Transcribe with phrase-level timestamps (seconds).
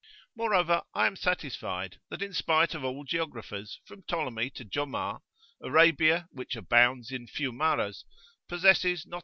[0.35, 5.21] Moreover, I am satisfied, that in spite of all geographers, from Ptolemy to Jomard,
[5.61, 8.03] Arabia, which abounds in fiumaras,[FN#3]
[8.49, 9.19] possesses not [p.